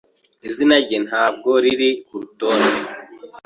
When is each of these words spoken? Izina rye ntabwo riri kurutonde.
Izina 0.47 0.75
rye 0.85 0.97
ntabwo 1.07 1.51
riri 1.63 1.89
kurutonde. 2.07 2.79